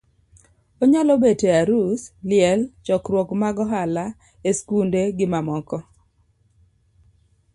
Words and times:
onyalo 0.83 1.13
bet 1.23 1.41
e 1.47 1.49
arus, 1.61 2.01
liel, 2.29 2.61
chokruok 2.85 3.29
mag 3.41 3.55
ohala,e 3.63 4.51
skunde 4.59 5.01
gimamoko. 5.17 5.77